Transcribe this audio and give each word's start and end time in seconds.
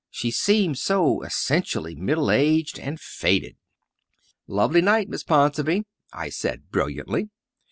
She 0.09 0.31
seemed 0.31 0.79
so 0.79 1.21
essentially 1.21 1.93
middle 1.93 2.31
aged 2.31 2.79
and 2.79 2.99
faded. 2.99 3.55
"Lovely 4.47 4.81
night, 4.81 5.09
Miss 5.09 5.23
Ponsonby," 5.23 5.83
I 6.11 6.29
said 6.29 6.71
brilliantly. 6.71 7.29